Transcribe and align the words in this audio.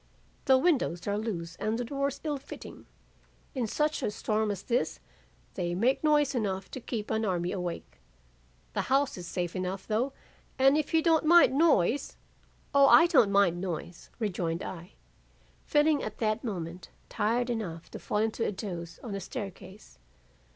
'The 0.45 0.57
windows 0.57 1.07
are 1.07 1.15
loose 1.15 1.55
and 1.57 1.77
the 1.77 1.85
doors 1.85 2.19
ill 2.23 2.39
fitting. 2.39 2.87
In 3.53 3.67
such 3.67 4.01
a 4.01 4.09
storm 4.09 4.49
as 4.49 4.63
this 4.63 4.99
they 5.53 5.75
make 5.75 6.03
noise 6.03 6.33
enough 6.33 6.71
to 6.71 6.79
keep 6.79 7.11
an 7.11 7.23
army 7.23 7.51
awake. 7.51 7.99
The 8.73 8.89
house 8.89 9.15
is 9.15 9.27
safe 9.27 9.55
enough 9.55 9.85
though 9.85 10.13
and 10.57 10.75
if 10.75 10.91
you 10.91 11.03
don't 11.03 11.23
mind 11.25 11.53
noise' 11.55 12.17
"'O 12.73 12.87
I 12.87 13.05
don't 13.05 13.29
mind 13.31 13.61
noise,' 13.61 14.09
rejoined 14.17 14.63
I, 14.63 14.93
feeling 15.65 16.01
at 16.01 16.17
that 16.17 16.43
moment 16.43 16.89
tired 17.07 17.51
enough 17.51 17.91
to 17.91 17.99
fall 17.99 18.17
into 18.17 18.43
a 18.43 18.51
doze 18.51 18.99
on 19.03 19.11
the 19.11 19.19
staircase. 19.21 19.99